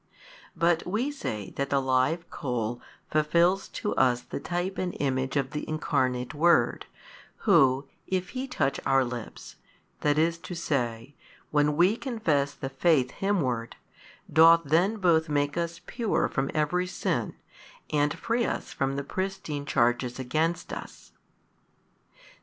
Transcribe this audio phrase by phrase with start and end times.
[0.55, 5.51] But we say that the live coal fulfils to us the type and image of
[5.51, 6.87] the Incarnate Word,
[7.45, 9.57] Who, if He touch our lips,
[10.01, 10.15] i.
[10.17, 11.15] e.,
[11.51, 13.75] when we confess the faith Him ward,
[14.33, 17.35] doth then both make us pure from every sin
[17.93, 21.11] and free us from the pristine charges against us.